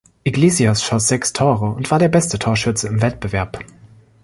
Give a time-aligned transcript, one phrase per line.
[0.23, 3.59] Iglesias schoss sechs Tore und war der beste Torschütze im Wettbewerb.